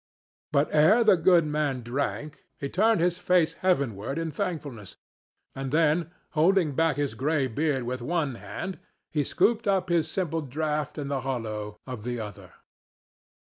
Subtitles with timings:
[0.51, 4.95] But ere the good man drank he turned his face heavenward in thankfulness,
[5.53, 8.79] and then, holding back his gray beard with one hand,
[9.11, 12.51] he scooped up his simple draught in the hollow of the other.